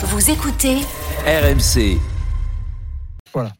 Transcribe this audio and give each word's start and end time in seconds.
Vous 0.00 0.30
écoutez 0.30 0.76
RMC. 1.26 1.98
Voilà. 3.34 3.52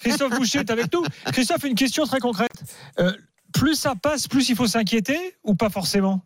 Christophe 0.00 0.34
Boucher 0.38 0.60
est 0.60 0.70
avec 0.70 0.90
nous. 0.90 1.02
Christophe, 1.32 1.64
une 1.64 1.74
question 1.74 2.06
très 2.06 2.18
concrète. 2.18 2.64
Euh, 2.98 3.12
plus 3.52 3.74
ça 3.74 3.94
passe, 3.94 4.26
plus 4.26 4.48
il 4.48 4.56
faut 4.56 4.66
s'inquiéter 4.66 5.18
ou 5.44 5.54
pas 5.54 5.68
forcément? 5.68 6.22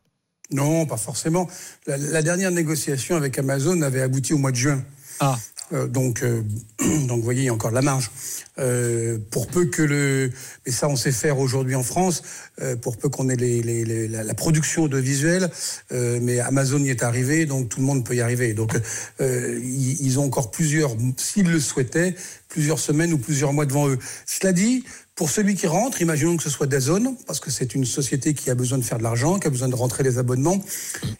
Non, 0.53 0.87
pas 0.87 0.97
forcément. 0.97 1.49
La, 1.89 1.97
la 1.97 2.23
dernière 2.23 2.53
négociation 2.53 3.17
avec 3.17 3.41
Amazon 3.41 3.83
avait 3.83 4.03
abouti 4.03 4.35
au 4.35 4.39
mois 4.39 4.53
de 4.53 4.57
juin. 4.57 4.85
Ah. 5.19 5.37
Euh, 5.73 5.89
donc, 5.89 6.23
euh, 6.23 6.45
donc, 7.07 7.19
vous 7.19 7.25
voyez, 7.25 7.43
il 7.43 7.47
y 7.47 7.49
a 7.49 7.55
encore 7.55 7.71
de 7.71 7.75
la 7.75 7.83
marge. 7.83 8.11
Euh, 8.59 9.19
pour 9.31 9.49
peu 9.49 9.67
que 9.67 9.83
le, 9.83 10.31
et 10.65 10.71
ça, 10.71 10.89
on 10.89 10.97
sait 10.97 11.13
faire 11.13 11.39
aujourd'hui 11.39 11.75
en 11.75 11.83
France, 11.83 12.23
euh, 12.63 12.75
pour 12.77 12.97
peu 12.97 13.09
qu'on 13.09 13.29
ait 13.29 13.37
les, 13.37 13.63
les, 13.63 13.85
les- 13.85 14.09
la, 14.09 14.35
production 14.35 14.89
de 14.89 14.97
visuels, 14.99 15.51
euh, 15.93 16.19
mais 16.23 16.41
Amazon 16.41 16.79
y 16.79 16.89
est 16.89 17.03
arrivé, 17.03 17.45
donc 17.45 17.69
tout 17.69 17.81
le 17.81 17.87
monde 17.87 18.05
peut 18.05 18.15
y 18.15 18.21
arriver. 18.21 18.55
Donc, 18.55 18.73
euh, 19.21 19.61
ils, 19.63 20.19
ont 20.19 20.25
encore 20.25 20.51
plusieurs, 20.51 20.97
s'ils 21.19 21.51
le 21.51 21.61
souhaitaient, 21.61 22.15
plusieurs 22.49 22.79
semaines 22.79 23.13
ou 23.13 23.19
plusieurs 23.19 23.53
mois 23.53 23.67
devant 23.67 23.89
eux. 23.89 23.99
Cela 24.27 24.53
dit, 24.53 24.85
pour 25.17 25.31
celui 25.31 25.55
qui 25.55 25.67
rentre, 25.67 26.03
imaginons 26.03 26.37
que 26.37 26.43
ce 26.43 26.51
soit 26.51 26.67
Dazone, 26.67 27.17
parce 27.27 27.41
que 27.41 27.51
c'est 27.51 27.75
une 27.75 27.87
société 27.87 28.35
qui 28.35 28.51
a 28.51 28.55
besoin 28.55 28.77
de 28.77 28.85
faire 28.85 28.99
de 28.99 29.03
l'argent, 29.03 29.39
qui 29.39 29.47
a 29.47 29.51
besoin 29.51 29.69
de 29.69 29.75
rentrer 29.75 30.03
les 30.03 30.19
abonnements. 30.19 30.63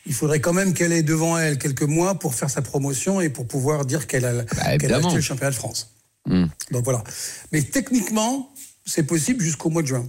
Il 0.05 0.13
faudrait 0.13 0.41
quand 0.41 0.53
même 0.53 0.75
qu'elle 0.75 0.93
ait 0.93 1.03
devant 1.03 1.39
elle 1.39 1.57
quelques 1.57 1.83
mois 1.83 2.15
pour 2.15 2.35
faire 2.35 2.51
sa 2.51 2.61
promotion 2.61 3.23
et 3.23 3.31
pour 3.31 3.47
pouvoir 3.47 3.87
dire 3.87 4.07
qu'elle 4.07 4.27
a, 4.27 4.45
acheté 4.61 4.87
le 5.15 5.21
championnat 5.23 5.51
de 5.51 5.56
France. 5.57 5.91
Hmm. 6.27 6.47
Donc 6.71 6.85
voilà. 6.85 7.03
Mais 7.53 7.63
techniquement, 7.63 8.53
c'est 8.85 9.05
possible 9.05 9.43
jusqu'au 9.43 9.71
mois 9.71 9.83
de 9.83 9.89
juin. 9.89 10.07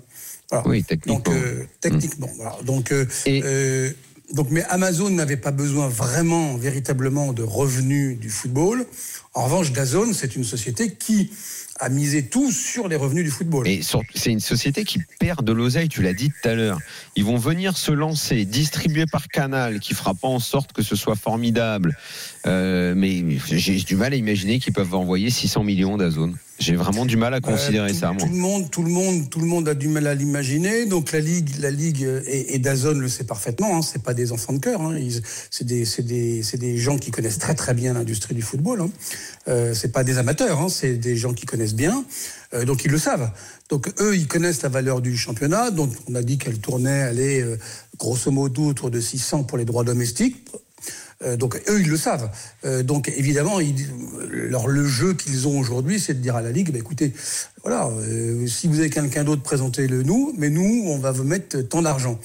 Voilà. 0.52 0.68
Oui, 0.68 0.84
techniquement. 0.84 1.16
Donc 1.20 1.28
euh, 1.30 1.66
techniquement, 1.82 2.30
voilà. 2.36 2.58
Donc 2.64 2.92
euh, 2.92 3.06
Et- 3.26 3.42
euh, 3.44 3.92
donc, 4.34 4.48
mais 4.52 4.64
Amazon 4.66 5.10
n'avait 5.10 5.38
pas 5.38 5.52
besoin 5.52 5.88
vraiment, 5.88 6.58
véritablement, 6.58 7.32
de 7.32 7.44
revenus 7.44 8.20
du 8.20 8.30
football. 8.30 8.86
En 9.34 9.46
revanche, 9.46 9.72
Dazone, 9.72 10.14
c'est 10.14 10.36
une 10.36 10.44
société 10.44 10.94
qui 10.94 11.32
a 11.80 11.90
misé 11.90 12.26
tout 12.26 12.52
sur 12.52 12.88
les 12.88 12.96
revenus 12.96 13.24
du 13.24 13.32
football. 13.32 13.68
Et 13.68 13.82
c'est 14.16 14.32
une 14.32 14.40
société 14.40 14.84
qui 14.84 15.00
perd 15.20 15.46
de 15.46 15.54
l'oseille, 15.54 15.88
tu 15.88 16.02
l'as 16.02 16.14
dit 16.14 16.30
tout 16.30 16.50
à 16.50 16.56
l'heure. 16.56 16.80
Ils 17.16 17.24
vont 17.24 17.38
venir 17.38 17.78
se 17.78 17.92
lancer, 17.92 18.46
distribuer 18.46 19.06
par 19.10 19.28
canal, 19.28 19.80
qui 19.80 19.94
fera 19.94 20.14
pas 20.14 20.28
en 20.28 20.40
sorte 20.40 20.74
que 20.74 20.82
ce 20.82 20.96
soit 20.96 21.16
formidable. 21.16 21.96
Euh, 22.48 22.96
mais 22.98 23.24
j'ai 23.46 23.76
du 23.76 23.96
mal 23.96 24.14
à 24.14 24.16
imaginer 24.16 24.60
qu'ils 24.60 24.74
peuvent 24.74 24.96
envoyer 24.96 25.30
600 25.30 25.64
millions 25.64 25.98
d'Azone. 25.98 26.36
J'ai 26.60 26.76
vraiment 26.76 27.06
du 27.06 27.18
mal 27.18 27.34
à 27.34 27.42
considérer 27.42 27.90
Euh, 27.90 27.94
tout, 27.94 28.00
ça, 28.00 28.12
moi. 28.12 28.24
Tout 28.24 28.34
le 28.34 28.40
monde, 28.40 28.72
tout 28.72 28.84
le 28.84 28.90
monde, 28.90 29.30
tout 29.30 29.40
le 29.40 29.46
monde 29.46 29.68
a 29.70 29.76
du 29.76 29.88
mal 29.88 30.08
à 30.08 30.16
l'imaginer. 30.16 30.86
Donc 30.86 31.12
la 31.12 31.20
ligue, 31.20 31.50
la 31.60 31.70
ligue 31.70 32.02
et, 32.26 32.56
et 32.56 32.60
Dazone 32.60 33.00
le 33.00 33.08
sait 33.08 33.26
parfaitement. 33.26 33.78
Hein, 33.78 33.82
c'est 33.82 34.02
pas 34.02 34.14
des 34.14 34.32
enfants 34.32 34.54
de 34.54 34.60
cœur. 34.60 34.82
Hein, 34.82 34.98
c'est 35.52 35.66
des, 35.66 35.86
c'est 35.86 36.02
des, 36.02 36.42
c'est 36.42 36.58
des 36.58 36.78
gens 36.78 36.98
qui 36.98 37.12
connaissent 37.12 37.38
très 37.38 37.54
très 37.54 37.74
bien 37.74 37.94
l'industrie 37.94 38.34
du 38.34 38.42
football. 38.42 38.82
Hein. 38.82 38.90
Euh, 39.48 39.74
c'est 39.74 39.92
pas 39.92 40.04
des 40.04 40.18
amateurs. 40.18 40.60
Hein, 40.60 40.70
c'est 40.70 40.96
des 40.98 41.16
gens 41.16 41.34
qui 41.34 41.46
connaissent 41.46 41.76
bien. 41.76 42.04
Euh, 42.54 42.66
donc 42.66 42.86
ils 42.86 42.92
le 42.92 42.98
savent. 42.98 43.32
Donc 43.70 43.92
eux, 44.00 44.16
ils 44.16 44.28
connaissent 44.28 44.64
la 44.64 44.70
valeur 44.70 45.02
du 45.02 45.16
championnat. 45.16 45.72
Donc 45.72 45.92
on 46.10 46.16
a 46.16 46.24
dit 46.24 46.38
qu'elle 46.38 46.58
tournait, 46.58 47.02
allez, 47.02 47.42
euh, 47.42 47.60
grosso 48.00 48.32
modo 48.32 48.66
autour 48.66 48.90
de 48.90 49.00
600 49.00 49.44
pour 49.44 49.58
les 49.58 49.66
droits 49.66 49.84
domestiques. 49.84 50.38
Euh, 51.24 51.36
donc 51.36 51.60
eux, 51.68 51.82
ils 51.82 51.90
le 51.90 51.98
savent. 51.98 52.30
Euh, 52.64 52.84
donc 52.84 53.12
évidemment, 53.16 53.60
ils, 53.60 53.88
leur, 54.30 54.68
le 54.68 54.86
jeu 54.86 55.14
qu'ils 55.14 55.48
ont 55.48 55.60
aujourd'hui, 55.60 56.00
c'est 56.00 56.14
de 56.14 56.20
dire 56.20 56.36
à 56.36 56.42
la 56.42 56.52
Ligue, 56.52 56.72
bah, 56.72 56.78
écoutez, 56.78 57.14
voilà, 57.64 57.88
euh, 57.88 58.46
si 58.46 58.68
vous 58.68 58.80
avez 58.80 58.90
quelqu'un 58.90 59.24
d'autre, 59.24 59.42
présentez-le 59.42 60.04
nous, 60.04 60.34
mais 60.38 60.50
nous, 60.50 60.84
on 60.86 61.00
va 61.00 61.12
vous 61.12 61.24
mettre 61.24 61.60
tant 61.62 61.82
d'argent. 61.82 62.20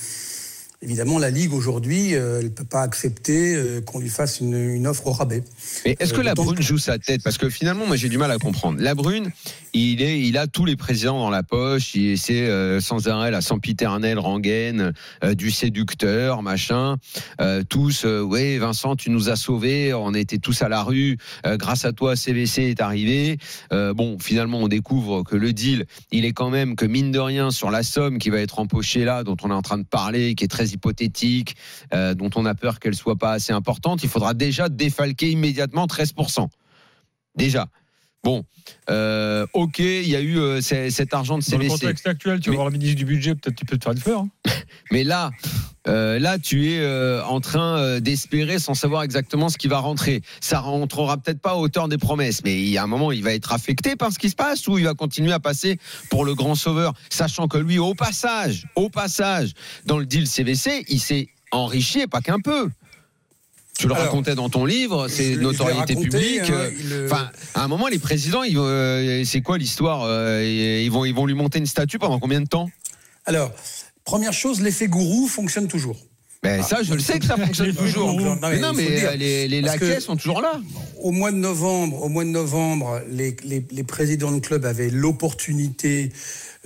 Évidemment, 0.84 1.20
la 1.20 1.30
Ligue 1.30 1.54
aujourd'hui, 1.54 2.16
euh, 2.16 2.40
elle 2.40 2.46
ne 2.46 2.50
peut 2.50 2.64
pas 2.64 2.82
accepter 2.82 3.54
euh, 3.54 3.80
qu'on 3.80 4.00
lui 4.00 4.08
fasse 4.08 4.40
une, 4.40 4.54
une 4.54 4.88
offre 4.88 5.06
au 5.06 5.12
rabais. 5.12 5.44
Mais 5.84 5.96
est-ce 6.00 6.12
que 6.12 6.18
Euh, 6.18 6.24
la 6.24 6.34
Brune 6.34 6.60
joue 6.60 6.76
sa 6.76 6.98
tête? 6.98 7.22
Parce 7.22 7.38
que 7.38 7.48
finalement, 7.48 7.86
moi, 7.86 7.94
j'ai 7.94 8.08
du 8.08 8.18
mal 8.18 8.32
à 8.32 8.38
comprendre. 8.38 8.80
La 8.80 8.96
Brune, 8.96 9.30
il 9.74 10.02
est, 10.02 10.20
il 10.20 10.36
a 10.36 10.46
tous 10.46 10.64
les 10.64 10.76
présidents 10.76 11.18
dans 11.18 11.30
la 11.30 11.42
poche. 11.42 11.94
Il 11.94 12.18
c'est 12.18 12.42
euh, 12.42 12.80
sans 12.80 13.08
arrêt 13.08 13.30
la 13.30 13.40
sempiternelle 13.40 14.18
rengaine 14.18 14.92
euh, 15.24 15.34
du 15.34 15.50
séducteur, 15.50 16.42
machin. 16.42 16.96
Euh, 17.40 17.62
tous, 17.68 18.04
ouais, 18.04 18.58
Vincent, 18.58 18.96
tu 18.96 19.10
nous 19.10 19.30
as 19.30 19.36
sauvés. 19.36 19.94
On 19.94 20.12
était 20.14 20.38
tous 20.38 20.62
à 20.62 20.68
la 20.68 20.82
rue. 20.82 21.16
Grâce 21.44 21.84
à 21.84 21.92
toi, 21.92 22.16
CVC 22.16 22.70
est 22.70 22.80
arrivé. 22.80 23.38
Bon, 23.70 24.18
finalement, 24.18 24.58
on 24.58 24.68
découvre 24.68 25.22
que 25.22 25.36
le 25.36 25.52
deal, 25.52 25.86
il 26.10 26.24
est 26.24 26.32
quand 26.32 26.50
même 26.50 26.76
que 26.76 26.84
mine 26.84 27.10
de 27.10 27.18
rien 27.18 27.50
sur 27.50 27.70
la 27.70 27.82
somme 27.82 28.18
qui 28.18 28.30
va 28.30 28.40
être 28.40 28.58
empochée 28.58 29.04
là, 29.04 29.24
dont 29.24 29.36
on 29.42 29.50
est 29.50 29.54
en 29.54 29.62
train 29.62 29.78
de 29.78 29.84
parler, 29.84 30.34
qui 30.34 30.44
est 30.44 30.48
très 30.48 30.68
hypothétique, 30.68 31.56
dont 31.92 32.30
on 32.34 32.44
a 32.44 32.54
peur 32.54 32.78
qu'elle 32.78 32.94
soit 32.94 33.16
pas 33.16 33.32
assez 33.32 33.52
importante, 33.52 34.02
il 34.02 34.08
faudra 34.08 34.34
déjà 34.34 34.68
défalquer 34.68 35.30
immédiatement 35.30 35.86
13%. 35.86 36.48
Déjà. 37.36 37.68
Bon, 38.24 38.44
euh, 38.88 39.46
ok, 39.52 39.80
il 39.80 40.08
y 40.08 40.14
a 40.14 40.20
eu 40.20 40.38
euh, 40.38 40.60
cet 40.60 41.12
argent 41.12 41.38
de 41.38 41.42
Dans 41.50 41.58
le 41.58 41.64
CVC. 41.64 41.80
contexte 41.80 42.06
actuel, 42.06 42.38
tu 42.38 42.50
vas 42.50 42.56
voir 42.56 42.66
le 42.68 42.72
ministre 42.72 42.96
du 42.96 43.04
budget, 43.04 43.34
peut-être 43.34 43.56
tu 43.56 43.64
peux 43.64 43.76
te 43.76 43.82
faire 43.82 43.92
une 43.92 43.98
fleur. 43.98 44.20
hein. 44.20 44.28
Mais 44.92 45.02
là, 45.02 45.32
euh, 45.88 46.20
là, 46.20 46.38
tu 46.38 46.70
es 46.70 47.20
en 47.22 47.40
train 47.40 47.98
d'espérer 47.98 48.58
sans 48.60 48.74
savoir 48.74 49.02
exactement 49.02 49.48
ce 49.48 49.58
qui 49.58 49.66
va 49.66 49.78
rentrer. 49.78 50.22
Ça 50.40 50.60
rentrera 50.60 51.16
peut-être 51.16 51.40
pas 51.40 51.52
à 51.52 51.56
hauteur 51.56 51.88
des 51.88 51.98
promesses, 51.98 52.44
mais 52.44 52.60
il 52.60 52.68
y 52.68 52.78
a 52.78 52.84
un 52.84 52.86
moment, 52.86 53.10
il 53.10 53.22
va 53.24 53.32
être 53.32 53.52
affecté 53.52 53.96
par 53.96 54.12
ce 54.12 54.18
qui 54.18 54.28
se 54.30 54.36
passe 54.36 54.68
ou 54.68 54.78
il 54.78 54.84
va 54.84 54.94
continuer 54.94 55.32
à 55.32 55.40
passer 55.40 55.78
pour 56.10 56.24
le 56.24 56.34
grand 56.34 56.54
sauveur, 56.54 56.92
sachant 57.10 57.48
que 57.48 57.58
lui, 57.58 57.78
au 57.78 57.94
passage, 57.94 58.66
au 58.76 58.88
passage, 58.90 59.52
dans 59.86 59.98
le 59.98 60.06
deal 60.06 60.26
CVC, 60.28 60.84
il 60.88 61.00
s'est 61.00 61.28
enrichi 61.50 62.00
et 62.00 62.06
pas 62.06 62.20
qu'un 62.20 62.38
peu. 62.40 62.68
Tu 63.78 63.86
le 63.88 63.94
Alors, 63.94 64.06
racontais 64.06 64.34
dans 64.34 64.50
ton 64.50 64.64
livre, 64.66 65.08
c'est 65.08 65.34
notoriété 65.36 65.94
raconté, 65.94 66.08
publique. 66.08 66.40
hein, 66.42 66.52
euh, 66.52 66.70
il, 66.78 67.04
Enfin, 67.06 67.30
à 67.54 67.64
un 67.64 67.68
moment, 67.68 67.88
les 67.88 67.98
présidents, 67.98 68.42
ils, 68.42 68.58
euh, 68.58 69.24
c'est 69.24 69.40
quoi 69.40 69.56
l'histoire 69.58 70.02
euh, 70.04 70.44
Ils 70.44 70.90
vont, 70.90 71.04
ils 71.06 71.14
vont 71.14 71.24
lui 71.26 71.34
monter 71.34 71.58
une 71.58 71.66
statue 71.66 71.98
pendant 71.98 72.18
combien 72.20 72.40
de 72.42 72.46
temps? 72.46 72.70
Alors, 73.24 73.50
première 74.04 74.34
chose, 74.34 74.60
l'effet 74.60 74.88
gourou 74.88 75.26
fonctionne 75.26 75.68
toujours. 75.68 75.96
Ben, 76.42 76.60
Ah, 76.60 76.66
ça, 76.66 76.82
je 76.82 76.92
le 76.92 77.00
sais 77.00 77.18
que 77.18 77.24
ça 77.24 77.36
fonctionne 77.36 77.66
les 77.68 77.72
toujours. 77.74 78.12
Non, 78.12 78.36
mais 78.42 78.58
non, 78.58 78.72
les, 79.16 79.48
les 79.48 79.60
laquais 79.62 80.00
sont 80.00 80.16
toujours 80.16 80.42
là. 80.42 80.60
Au 81.00 81.10
mois 81.12 81.32
de 81.32 81.36
novembre, 81.38 82.02
au 82.02 82.08
mois 82.08 82.24
de 82.24 82.30
novembre, 82.30 83.00
les, 83.10 83.34
les- 83.44 83.64
les 83.70 83.82
présidents 83.84 84.32
de 84.32 84.40
club 84.40 84.66
avaient 84.66 84.90
l'opportunité 84.90 86.12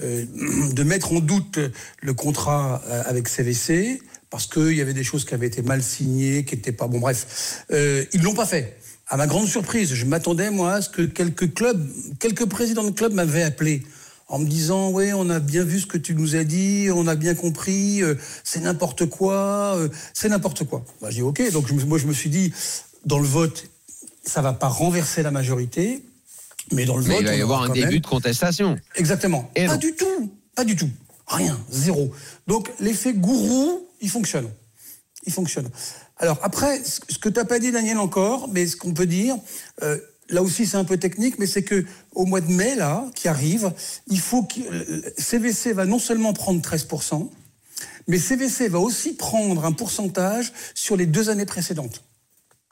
euh, 0.02 0.24
de 0.72 0.82
mettre 0.82 1.12
en 1.12 1.20
doute 1.20 1.58
le 2.02 2.14
contrat 2.14 2.82
avec 3.06 3.28
CVC 3.28 4.00
parce 4.31 4.47
qu'il 4.47 4.72
y 4.72 4.81
avait 4.81 4.94
des 4.94 5.04
choses 5.04 5.25
qui 5.25 5.34
avaient 5.34 5.47
été 5.47 5.62
mal 5.62 5.82
signées, 5.82 6.44
qui 6.44 6.56
n'étaient 6.56 6.72
pas 6.72 6.88
bon. 6.88 6.98
Bref, 6.98 7.64
euh, 7.70 8.04
ils 8.12 8.22
l'ont 8.22 8.34
pas 8.34 8.47
fait. 8.47 8.76
À 9.09 9.16
ma 9.16 9.26
grande 9.26 9.47
surprise, 9.47 9.94
je 9.94 10.04
m'attendais 10.04 10.50
moi 10.50 10.75
à 10.75 10.82
ce 10.82 10.88
que 10.88 11.03
quelques 11.03 11.54
clubs, 11.54 11.88
quelques 12.19 12.47
présidents 12.47 12.84
de 12.84 12.91
club 12.91 13.12
m'avaient 13.12 13.42
appelé 13.44 13.82
en 14.28 14.41
me 14.41 14.47
disant 14.47 14.91
oui 14.91 15.12
on 15.15 15.31
a 15.31 15.38
bien 15.38 15.62
vu 15.62 15.78
ce 15.78 15.86
que 15.86 15.98
tu 15.98 16.12
nous 16.16 16.34
as 16.34 16.42
dit 16.42 16.88
on 16.92 17.06
a 17.06 17.15
bien 17.15 17.36
compris 17.36 18.03
euh, 18.03 18.16
c'est 18.42 18.59
n'importe 18.59 19.06
quoi 19.06 19.76
euh, 19.76 19.88
c'est 20.15 20.28
n'importe 20.28 20.65
quoi 20.65 20.84
bah, 21.00 21.10
j'ai 21.10 21.19
dit 21.19 21.22
ok 21.22 21.53
donc 21.53 21.69
je 21.69 21.75
moi 21.86 21.97
je 21.97 22.06
me 22.09 22.12
suis 22.12 22.28
dit 22.28 22.53
dans 23.04 23.20
le 23.20 23.25
vote 23.28 23.69
ça 24.25 24.42
va 24.42 24.53
pas 24.53 24.66
renverser 24.66 25.22
la 25.22 25.31
majorité 25.31 26.03
mais 26.72 26.86
dans 26.86 26.97
le 26.97 27.04
Mais 27.04 27.10
vote 27.10 27.20
il 27.20 27.26
va 27.28 27.36
y 27.36 27.41
avoir 27.41 27.62
un 27.62 27.69
début 27.69 27.86
même- 27.86 27.98
de 28.00 28.06
contestation. 28.09 28.76
exactement 28.97 29.48
Et 29.54 29.66
pas 29.66 29.75
non. 29.75 29.78
du 29.78 29.92
tout 29.94 30.32
pas 30.56 30.65
du 30.65 30.75
tout 30.75 30.91
rien 31.28 31.56
zéro 31.70 32.10
donc 32.48 32.72
l'effet 32.81 33.12
gourou 33.12 33.85
il 34.00 34.10
fonctionne 34.10 34.50
il 35.26 35.32
fonctionne. 35.32 35.68
Alors 36.18 36.38
après, 36.42 36.82
ce 36.84 37.18
que 37.18 37.28
tu 37.28 37.38
n'as 37.38 37.44
pas 37.44 37.58
dit, 37.58 37.72
Daniel, 37.72 37.98
encore, 37.98 38.48
mais 38.48 38.66
ce 38.66 38.76
qu'on 38.76 38.94
peut 38.94 39.06
dire, 39.06 39.36
euh, 39.82 39.98
là 40.28 40.42
aussi 40.42 40.66
c'est 40.66 40.76
un 40.76 40.84
peu 40.84 40.96
technique, 40.96 41.38
mais 41.38 41.46
c'est 41.46 41.62
que 41.62 41.84
au 42.14 42.24
mois 42.24 42.40
de 42.40 42.50
mai, 42.50 42.74
là, 42.74 43.04
qui 43.14 43.28
arrive, 43.28 43.72
il 44.06 44.20
faut 44.20 44.44
que 44.44 44.60
CVC 45.18 45.72
va 45.72 45.84
non 45.84 45.98
seulement 45.98 46.32
prendre 46.32 46.60
13%, 46.60 47.28
mais 48.08 48.18
CVC 48.18 48.68
va 48.68 48.78
aussi 48.78 49.14
prendre 49.14 49.64
un 49.64 49.72
pourcentage 49.72 50.52
sur 50.74 50.96
les 50.96 51.06
deux 51.06 51.28
années 51.28 51.44
précédentes. 51.44 52.02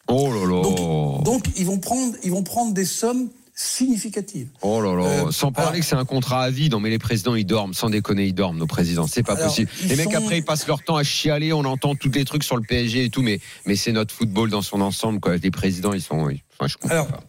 Oh 0.08 0.28
là 0.28 0.46
là. 0.46 0.62
Donc, 0.62 1.24
donc 1.24 1.44
ils, 1.56 1.66
vont 1.66 1.78
prendre, 1.78 2.14
ils 2.22 2.30
vont 2.30 2.42
prendre 2.42 2.72
des 2.72 2.84
sommes 2.84 3.30
significatives. 3.54 4.48
oh 4.62 4.80
là 4.80 4.94
là. 4.96 5.04
Euh, 5.04 5.30
sans 5.30 5.52
parler 5.52 5.68
alors- 5.70 5.80
que 5.80 5.86
c'est 5.86 5.94
un 5.96 6.04
contrat 6.04 6.42
à 6.42 6.50
vie. 6.50 6.68
Non, 6.70 6.80
mais 6.80 6.90
les 6.90 6.98
présidents, 6.98 7.34
ils 7.34 7.44
dorment. 7.46 7.74
Sans 7.74 7.88
déconner, 7.90 8.26
ils 8.26 8.34
dorment, 8.34 8.58
nos 8.58 8.66
présidents. 8.66 9.06
C'est 9.06 9.22
pas 9.22 9.34
Alors, 9.34 9.46
possible. 9.48 9.70
Les 9.84 9.96
mecs, 9.96 10.10
sont- 10.12 10.18
après, 10.18 10.38
ils 10.38 10.44
passent 10.44 10.66
leur 10.66 10.82
temps 10.82 10.96
à 10.96 11.04
chialer. 11.04 11.52
On 11.52 11.64
entend 11.64 11.94
tous 11.94 12.10
les 12.10 12.24
trucs 12.24 12.44
sur 12.44 12.56
le 12.56 12.62
PSG 12.62 13.04
et 13.04 13.10
tout. 13.10 13.22
Mais, 13.22 13.40
mais 13.66 13.76
c'est 13.76 13.92
notre 13.92 14.14
football 14.14 14.50
dans 14.50 14.62
son 14.62 14.80
ensemble, 14.80 15.20
quoi. 15.20 15.36
Les 15.36 15.50
présidents, 15.50 15.92
ils 15.92 16.02
sont. 16.02 16.16
Enfin, 16.58 16.66
je 16.66 16.76
Alors, 16.90 17.06
pas. 17.08 17.20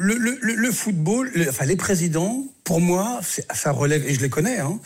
Le, 0.00 0.14
le- 0.14 0.38
le- 0.40 0.70
football, 0.70 1.28
le- 1.34 1.48
enfin 1.48 1.64
les 1.64 1.74
présidents, 1.74 2.44
pour 2.62 2.80
moi, 2.80 3.20
ça 3.52 3.72
relève, 3.72 4.06
et 4.06 4.14
je 4.14 4.20
les 4.20 4.28
connais, 4.28 4.60
hein, 4.60 4.78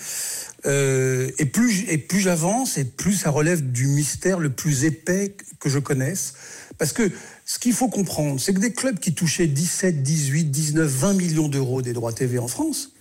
euh, 0.66 1.30
et 1.38 1.46
plus, 1.46 1.84
et 1.88 1.98
plus 1.98 2.20
j'avance, 2.20 2.78
et 2.78 2.84
plus 2.84 3.14
ça 3.14 3.30
relève 3.30 3.72
du 3.72 3.86
mystère 3.86 4.38
le 4.38 4.50
plus 4.50 4.84
épais 4.84 5.36
que 5.58 5.68
je 5.68 5.78
connaisse. 5.78 6.34
Parce 6.78 6.92
que 6.92 7.10
ce 7.44 7.58
qu'il 7.58 7.72
faut 7.72 7.88
comprendre, 7.88 8.40
c'est 8.40 8.54
que 8.54 8.60
des 8.60 8.72
clubs 8.72 8.98
qui 8.98 9.14
touchaient 9.14 9.46
17, 9.46 10.02
18, 10.02 10.44
19, 10.50 10.88
20 10.90 11.12
millions 11.14 11.48
d'euros 11.48 11.82
des 11.82 11.92
droits 11.92 12.12
TV 12.12 12.38
en 12.38 12.48
France, 12.48 12.92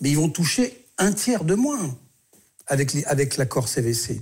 mais 0.00 0.10
ils 0.10 0.16
vont 0.16 0.28
toucher 0.28 0.84
un 0.98 1.12
tiers 1.12 1.44
de 1.44 1.54
moins 1.54 1.96
avec, 2.66 2.92
les- 2.92 3.04
avec 3.04 3.36
l'accord 3.36 3.68
CVC. 3.68 4.20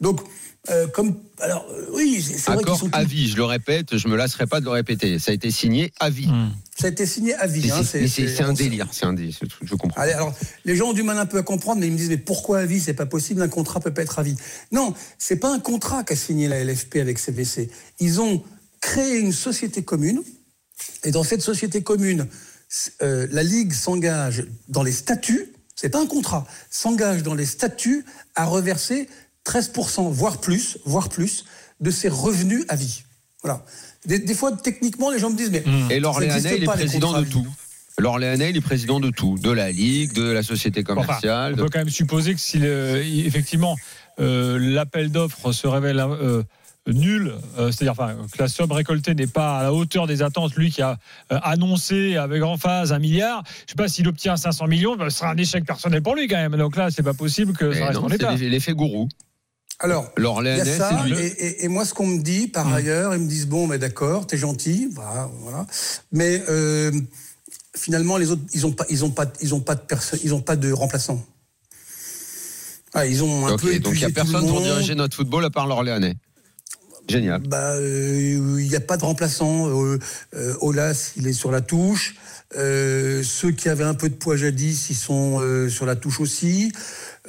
Donc, 0.00 0.20
euh, 0.68 0.86
comme 0.88 1.16
alors 1.40 1.66
euh, 1.70 1.86
oui, 1.94 2.20
c'est 2.22 2.32
vrai 2.32 2.56
qu'ils 2.56 2.62
Accord 2.64 2.78
sont 2.78 2.90
à 2.92 3.04
vie, 3.04 3.28
je 3.28 3.36
le 3.36 3.44
répète, 3.44 3.96
je 3.96 4.08
me 4.08 4.16
lasserai 4.16 4.46
pas 4.46 4.60
de 4.60 4.66
le 4.66 4.70
répéter. 4.70 5.18
Ça 5.18 5.30
a 5.30 5.34
été 5.34 5.50
signé 5.50 5.92
à 6.00 6.10
vie. 6.10 6.26
Hmm. 6.26 6.50
ça 6.78 6.86
a 6.86 6.90
été 6.90 7.06
signé 7.06 7.34
à 7.34 7.46
vie. 7.46 7.70
Hein, 7.70 7.82
c'est- 7.82 8.40
un 8.42 8.52
délire, 8.52 8.88
c'est 8.92 9.06
un 9.06 9.14
délire, 9.14 9.34
ce 9.38 9.46
truc, 9.46 9.66
je 9.66 9.74
comprends. 9.74 10.00
Allez, 10.00 10.12
alors, 10.12 10.34
les 10.66 10.76
gens 10.76 10.90
ont 10.90 10.92
du 10.92 11.02
mal 11.02 11.18
un 11.18 11.26
peu 11.26 11.38
à 11.38 11.42
comprendre, 11.42 11.80
mais 11.80 11.86
ils 11.86 11.92
me 11.92 11.96
disent, 11.96 12.10
mais 12.10 12.18
pourquoi 12.18 12.60
à 12.60 12.66
vie 12.66 12.80
C'est 12.80 12.94
pas 12.94 13.06
possible, 13.06 13.40
un 13.40 13.48
contrat 13.48 13.80
peut 13.80 13.92
pas 13.92 14.02
être 14.02 14.18
à 14.18 14.22
vie. 14.22 14.36
Non, 14.70 14.94
c'est 15.18 15.36
pas 15.36 15.52
un 15.52 15.60
contrat 15.60 16.04
qu'a 16.04 16.16
signé 16.16 16.46
la 16.46 16.62
LFP 16.62 16.96
avec 16.96 17.18
CVC. 17.18 17.70
Ils 17.98 18.20
ont 18.20 18.42
créé 18.80 19.18
une 19.18 19.32
société 19.32 19.82
commune, 19.82 20.22
et 21.04 21.10
dans 21.10 21.24
cette 21.24 21.42
société 21.42 21.82
commune, 21.82 22.26
euh, 23.02 23.26
la 23.30 23.42
Ligue 23.42 23.72
s'engage 23.72 24.46
dans 24.68 24.82
les 24.82 24.92
statuts, 24.92 25.52
c'est 25.74 25.88
pas 25.88 26.00
un 26.00 26.06
contrat, 26.06 26.46
s'engage 26.70 27.22
dans 27.22 27.34
les 27.34 27.46
statuts 27.46 28.04
à 28.34 28.44
reverser 28.44 29.08
13%, 29.50 30.10
voire 30.12 30.38
plus, 30.40 30.78
voire 30.84 31.08
plus, 31.08 31.44
de 31.80 31.90
ses 31.90 32.08
revenus 32.08 32.64
à 32.68 32.76
vie. 32.76 33.02
Voilà. 33.42 33.64
Des, 34.06 34.18
des 34.18 34.34
fois, 34.34 34.52
techniquement, 34.52 35.10
les 35.10 35.18
gens 35.18 35.30
me 35.30 35.36
disent, 35.36 35.50
mais. 35.50 35.64
Et 35.90 35.94
ça 35.94 36.00
l'Orléanais, 36.00 36.56
il 36.58 36.62
est 36.62 36.66
président 36.66 37.18
de 37.20 37.24
tout. 37.24 37.46
L'Orléanais, 37.98 38.50
il 38.50 38.56
est 38.56 38.60
président 38.62 39.00
de 39.00 39.10
tout. 39.10 39.36
De 39.38 39.50
la 39.50 39.70
Ligue, 39.70 40.12
de 40.14 40.22
la 40.30 40.42
société 40.42 40.82
Enfin, 40.86 40.94
commerciale. 41.02 41.52
on 41.54 41.56
de- 41.56 41.62
peut 41.62 41.68
quand 41.70 41.80
même 41.80 41.90
supposer 41.90 42.34
que 42.34 42.40
si 42.40 42.58
le- 42.58 43.02
effectivement 43.04 43.76
euh, 44.20 44.58
l'appel 44.58 45.10
d'offres 45.10 45.52
se 45.52 45.66
révèle 45.66 45.98
euh, 46.00 46.42
nul, 46.86 47.32
euh, 47.58 47.70
c'est-à-dire 47.72 47.92
enfin, 47.92 48.16
que 48.32 48.38
la 48.40 48.48
somme 48.48 48.72
récoltée 48.72 49.14
n'est 49.14 49.26
pas 49.26 49.58
à 49.58 49.62
la 49.64 49.72
hauteur 49.74 50.06
des 50.06 50.22
attentes, 50.22 50.54
lui 50.56 50.70
qui 50.70 50.80
a 50.82 50.98
euh, 51.32 51.38
annoncé 51.42 52.16
avec 52.16 52.42
emphase 52.42 52.92
un 52.92 52.98
milliard, 52.98 53.42
je 53.66 53.70
sais 53.72 53.76
pas 53.76 53.88
s'il 53.88 54.08
obtient 54.08 54.36
500 54.36 54.66
millions, 54.66 54.96
bah, 54.96 55.10
ce 55.10 55.18
sera 55.18 55.30
un 55.30 55.36
échec 55.36 55.64
personnel 55.66 56.02
pour 56.02 56.14
lui 56.14 56.26
quand 56.26 56.36
même. 56.36 56.56
Donc 56.56 56.76
là, 56.76 56.90
c'est 56.90 57.02
pas 57.02 57.14
possible 57.14 57.52
que 57.54 57.66
Mais 57.66 57.78
ça 57.78 57.86
reste 57.86 57.98
non, 58.00 58.06
en 58.06 58.08
c'est 58.08 58.14
état. 58.16 58.30
l'effet- 58.32 58.48
l'effet 58.48 58.72
gourou. 58.72 59.08
Alors, 59.82 60.10
L'Orléanais, 60.16 60.64
ça, 60.76 60.90
c'est 61.04 61.10
lui. 61.10 61.18
et, 61.18 61.26
et- 61.46 61.64
et 61.64 61.68
moi, 61.68 61.84
ce 61.86 61.94
qu'on 61.94 62.06
me 62.06 62.20
dit 62.22 62.48
par 62.48 62.68
Mm. 62.68 62.72
ailleurs, 62.74 63.14
ils 63.14 63.20
me 63.22 63.28
disent 63.28 63.46
bon, 63.46 63.66
mais 63.66 63.78
d'accord, 63.78 64.26
t'es 64.26 64.36
gentil, 64.36 64.88
voilà, 64.92 65.30
voilà. 65.40 65.66
Mais 66.12 66.42
euh, 66.50 66.92
finalement, 67.74 68.18
les 68.18 68.30
autres, 68.30 68.42
ils 68.52 68.66
ont 68.66 68.72
pas, 68.72 68.84
ils 68.90 69.04
ont 69.04 69.10
pas, 69.10 69.24
ils 69.40 69.54
ont 69.54 69.60
pas 69.60 69.74
de 69.74 69.80
personne, 69.80 70.18
ils 70.22 70.34
ont 70.34 70.42
pas 70.42 70.56
de 70.56 70.70
remplaçant. 70.70 71.24
Ah, 72.92 73.06
ils 73.06 73.22
ont 73.22 73.46
un 73.46 73.56
peu 73.56 73.78
donc 73.78 73.94
il 73.94 73.98
n'y 74.00 74.04
a 74.04 74.10
personne 74.10 74.46
pour 74.48 74.60
diriger 74.60 74.94
notre 74.96 75.16
football 75.16 75.44
à 75.44 75.50
part 75.50 75.66
l'Orléanais. 75.66 76.14
Génial. 77.10 77.40
Bah, 77.42 77.72
euh, 77.74 78.56
il 78.60 78.68
n'y 78.68 78.76
a 78.76 78.80
pas 78.80 78.96
de 78.96 79.04
remplaçant. 79.04 79.68
Euh, 79.68 79.98
euh, 80.34 80.54
Olas, 80.60 81.12
il 81.16 81.26
est 81.26 81.32
sur 81.32 81.50
la 81.50 81.60
touche. 81.60 82.14
Euh, 82.56 83.22
ceux 83.22 83.52
qui 83.52 83.68
avaient 83.68 83.84
un 83.84 83.94
peu 83.94 84.08
de 84.08 84.14
poids 84.14 84.36
jadis, 84.36 84.90
ils 84.90 84.94
sont 84.96 85.38
euh, 85.40 85.68
sur 85.68 85.86
la 85.86 85.94
touche 85.96 86.20
aussi. 86.20 86.72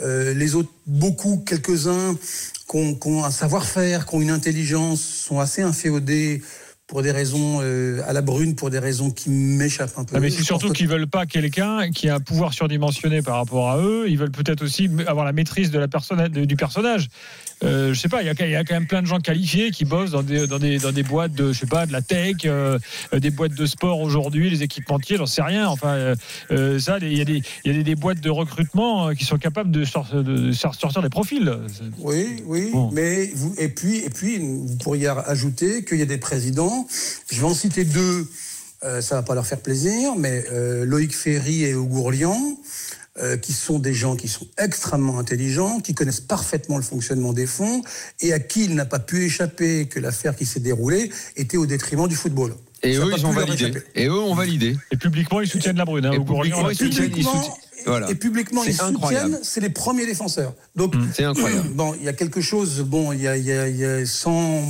Euh, 0.01 0.33
les 0.33 0.55
autres, 0.55 0.71
beaucoup, 0.87 1.43
quelques-uns, 1.45 2.15
qui 2.69 2.77
ont, 3.05 3.23
un 3.25 3.31
savoir-faire, 3.31 4.05
qui 4.07 4.15
ont 4.15 4.21
une 4.21 4.31
intelligence, 4.31 5.01
sont 5.01 5.39
assez 5.39 5.61
inféodés 5.61 6.41
pour 6.87 7.01
des 7.03 7.11
raisons 7.11 7.59
euh, 7.61 8.01
à 8.07 8.13
la 8.13 8.21
brune, 8.21 8.55
pour 8.55 8.69
des 8.69 8.79
raisons 8.79 9.11
qui 9.11 9.29
m'échappent 9.29 9.97
un 9.97 10.03
peu. 10.03 10.15
Ah, 10.17 10.19
mais 10.19 10.29
c'est 10.29 10.43
surtout 10.43 10.71
qu'ils 10.71 10.87
veulent 10.89 11.07
pas 11.07 11.25
quelqu'un 11.25 11.89
qui 11.91 12.09
a 12.09 12.15
un 12.15 12.19
pouvoir 12.19 12.53
surdimensionné 12.53 13.21
par 13.21 13.35
rapport 13.37 13.69
à 13.69 13.77
eux. 13.77 14.05
Ils 14.09 14.17
veulent 14.17 14.31
peut-être 14.31 14.63
aussi 14.63 14.89
avoir 15.07 15.23
la 15.25 15.31
maîtrise 15.33 15.71
de 15.71 15.79
la 15.79 15.87
personne, 15.87 16.27
de- 16.27 16.45
du 16.45 16.55
personnage. 16.55 17.07
Euh, 17.63 17.93
je 17.93 17.99
sais 17.99 18.09
pas, 18.09 18.23
il 18.23 18.25
y, 18.25 18.29
a, 18.29 18.33
il 18.45 18.51
y 18.51 18.55
a 18.55 18.63
quand 18.63 18.73
même 18.73 18.87
plein 18.87 19.01
de 19.01 19.07
gens 19.07 19.19
qualifiés 19.19 19.69
qui 19.71 19.85
bossent 19.85 20.11
dans 20.11 20.23
des, 20.23 20.47
dans 20.47 20.57
des, 20.57 20.79
dans 20.79 20.91
des 20.91 21.03
boîtes 21.03 21.33
de, 21.33 21.53
je 21.53 21.59
sais 21.59 21.67
pas, 21.67 21.85
de 21.85 21.91
la 21.91 22.01
tech, 22.01 22.37
euh, 22.45 22.79
des 23.13 23.29
boîtes 23.29 23.53
de 23.53 23.65
sport 23.65 23.99
aujourd'hui, 23.99 24.49
les 24.49 24.63
équipementiers, 24.63 25.17
j'en 25.17 25.25
sais 25.27 25.43
rien. 25.43 25.67
Enfin, 25.67 26.15
euh, 26.51 26.79
ça, 26.79 26.97
il 27.01 27.17
y 27.17 27.21
a, 27.21 27.25
des, 27.25 27.41
il 27.63 27.71
y 27.71 27.75
a 27.75 27.77
des, 27.77 27.83
des 27.83 27.95
boîtes 27.95 28.19
de 28.21 28.29
recrutement 28.31 29.13
qui 29.13 29.25
sont 29.25 29.37
capables 29.37 29.69
de, 29.71 29.85
sor- 29.85 30.09
de 30.13 30.51
sortir 30.51 31.01
des 31.01 31.09
profils. 31.09 31.51
Oui, 31.99 32.41
oui, 32.45 32.69
Bon. 32.71 32.89
mais 32.91 33.27
vous, 33.35 33.53
et 33.57 33.69
puis, 33.69 33.97
et 33.99 34.09
puis, 34.09 34.39
vous 34.39 34.77
pourriez 34.81 35.07
ajouter 35.07 35.83
qu'il 35.85 35.99
y 35.99 36.01
a 36.01 36.05
des 36.05 36.17
présidents. 36.17 36.87
Je 37.31 37.39
vais 37.39 37.45
en 37.45 37.53
citer 37.53 37.83
deux. 37.85 38.27
euh, 38.83 39.01
ça 39.01 39.15
va 39.15 39.21
pas 39.21 39.35
leur 39.35 39.45
faire 39.45 39.59
plaisir, 39.61 40.15
mais 40.17 40.43
euh, 40.51 40.83
Loïc 40.85 41.15
Ferry 41.15 41.63
et 41.65 41.75
Augourlian, 41.75 42.35
euh, 43.19 43.35
qui 43.37 43.51
sont 43.53 43.77
des 43.79 43.93
gens 43.93 44.15
qui 44.15 44.27
sont 44.29 44.47
extrêmement 44.57 45.19
intelligents, 45.19 45.81
qui 45.81 45.93
connaissent 45.93 46.21
parfaitement 46.21 46.77
le 46.77 46.83
fonctionnement 46.83 47.33
des 47.33 47.45
fonds, 47.45 47.81
et 48.21 48.31
à 48.31 48.39
qui 48.39 48.63
il 48.65 48.75
n'a 48.75 48.85
pas 48.85 48.99
pu 48.99 49.25
échapper 49.25 49.87
que 49.87 49.99
l'affaire 49.99 50.35
qui 50.35 50.45
s'est 50.45 50.61
déroulée 50.61 51.11
était 51.35 51.57
au 51.57 51.65
détriment 51.65 52.07
du 52.07 52.15
football. 52.15 52.55
Et 52.83 52.93
Ça 52.93 53.01
eux, 53.05 53.11
ils 53.15 53.25
ont 53.25 53.31
validé. 53.31 53.73
Et 53.95 54.05
eux 54.07 54.19
ont 54.19 54.33
validé. 54.33 54.77
Et 54.91 54.97
publiquement, 54.97 55.41
ils 55.41 55.47
soutiennent 55.49 55.75
la 55.77 55.85
brune. 55.85 56.05
Hein, 56.05 56.13
Et 56.13 56.17
au 56.17 56.23
publiquement, 56.23 56.69
ils 56.69 56.75
soutiennent- 56.75 57.09
Publiquement, 57.09 57.33
soutiennent- 57.43 57.53
voilà. 57.85 58.09
et 58.09 58.15
publiquement, 58.15 58.63
C'est 58.63 58.71
ils 58.71 58.81
incroyable. 58.81 59.25
soutiennent, 59.25 59.43
c'est 59.43 59.59
les 59.59 59.69
premiers 59.69 60.05
défenseurs. 60.05 60.53
Donc, 60.75 60.93
C'est 61.13 61.25
incroyable. 61.25 61.69
Bon, 61.75 61.93
il 61.95 62.03
y 62.03 62.07
a 62.07 62.13
quelque 62.13 62.41
chose, 62.41 62.79
bon, 62.79 63.11
il 63.11 63.21
y 63.21 63.27
a, 63.27 63.35
il 63.37 63.43
y 63.45 63.51
a- 63.51 63.67
il 63.67 63.75
y 63.75 63.85
a- 63.85 64.05
sans, 64.05 64.63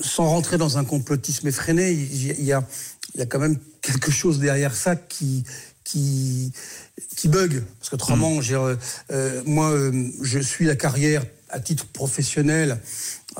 sans 0.00 0.26
rentrer 0.28 0.58
dans 0.58 0.78
un 0.78 0.84
complotisme 0.84 1.48
effréné, 1.48 1.90
il 1.92 2.26
y 2.26 2.30
a, 2.30 2.34
il 2.38 2.44
y 2.44 2.52
a, 2.52 2.66
il 3.14 3.20
y 3.20 3.22
a 3.22 3.26
quand 3.26 3.38
même 3.40 3.58
quelque 3.82 4.10
chose 4.10 4.38
derrière 4.38 4.74
ça 4.74 4.96
qui, 4.96 5.44
qui, 5.86 6.52
qui 7.16 7.28
bug. 7.28 7.62
Parce 7.78 7.90
qu'autrement, 7.90 8.40
j'ai, 8.42 8.54
euh, 8.56 8.76
euh, 9.12 9.42
moi, 9.46 9.70
euh, 9.70 10.08
je 10.22 10.38
suis 10.40 10.66
la 10.66 10.74
carrière 10.76 11.22
à 11.48 11.60
titre 11.60 11.86
professionnel 11.86 12.78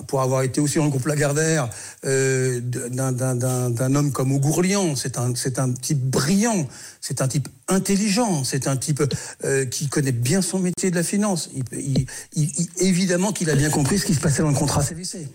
pour 0.07 0.21
avoir 0.23 0.43
été 0.43 0.61
aussi 0.61 0.77
dans 0.77 0.85
le 0.85 0.91
groupe 0.91 1.07
Lagardère 1.07 1.69
euh, 2.05 2.61
d'un- 2.61 3.95
homme 3.97 4.13
comme 4.13 4.31
Augourlian. 4.33 4.95
C'est 4.95 5.19
un, 5.19 5.33
un 5.57 5.73
type 5.73 5.99
brillant, 5.99 6.69
c'est 7.01 7.21
un 7.21 7.27
type 7.29 7.49
intelligent, 7.67 8.45
c'est 8.45 8.69
un 8.69 8.77
type 8.77 9.03
euh, 9.45 9.65
qui 9.65 9.89
connaît 9.89 10.13
bien 10.13 10.41
son 10.41 10.61
métier 10.61 10.91
de 10.93 10.97
la 10.97 11.03
finance. 11.03 11.51
Il- 11.55 11.65
il- 11.73 12.07
il- 12.35 12.53
il- 12.59 12.69
évidemment 12.87 13.33
qu'il 13.33 13.51
a 13.51 13.57
bien 13.57 13.71
compris 13.71 13.99
ce 13.99 14.05
qui 14.07 14.15
se 14.15 14.21
passait 14.21 14.43
dans 14.43 14.51
le 14.51 14.55
contrat 14.59 14.83
CVC. 14.85 15.27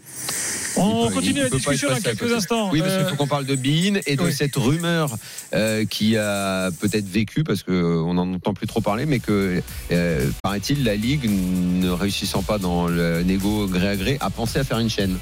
On 0.77 1.07
peut- 1.07 1.13
continue 1.15 1.41
la 1.41 1.49
discussion 1.49 1.89
dans 1.89 1.99
quelques 1.99 2.31
instants. 2.33 2.69
Oui, 2.71 2.79
parce 2.79 2.93
qu'il 2.93 3.01
Euh, 3.03 3.09
faut 3.09 3.15
qu'on 3.15 3.27
parle 3.27 3.45
de 3.45 3.55
Bean 3.55 3.99
et 4.05 4.15
de 4.15 4.23
oui. 4.23 4.33
cette 4.33 4.55
rumeur 4.55 5.15
euh, 5.53 5.85
qui 5.85 6.17
a 6.17 6.69
peut-être 6.79 7.07
vécu, 7.07 7.43
parce 7.43 7.63
qu'on 7.63 8.13
n'en 8.13 8.33
entend 8.33 8.53
plus 8.53 8.67
trop 8.67 8.81
parler, 8.81 9.05
mais 9.05 9.19
que, 9.19 9.61
euh, 9.91 10.29
paraît-il, 10.43 10.83
la 10.83 10.95
Ligue, 10.95 11.29
ne 11.29 11.89
réussissant 11.89 12.41
pas 12.43 12.57
dans 12.57 12.87
le 12.87 13.23
négo 13.23 13.67
gré 13.67 13.89
à 13.89 13.95
gré, 13.95 14.17
a 14.21 14.29
pensé 14.29 14.59
à 14.59 14.63
faire 14.63 14.79
une 14.79 14.89
chaîne. 14.89 15.17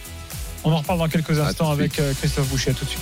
on 0.65 0.71
en 0.73 0.77
reparle 0.79 0.99
dans 0.99 1.07
quelques 1.07 1.39
instants 1.39 1.71
avec 1.71 1.97
euh, 1.99 2.13
Christophe 2.19 2.49
Boucher. 2.49 2.71
À 2.71 2.73
tout 2.73 2.83
de 2.85 2.89
suite. 2.89 3.01